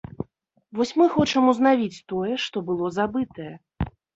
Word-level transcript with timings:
Вось 0.79 0.93
мы 1.01 1.05
хочам 1.17 1.51
узнавіць 1.53 2.03
тое, 2.15 2.33
што 2.47 2.57
было 2.71 2.93
забытае. 2.99 3.53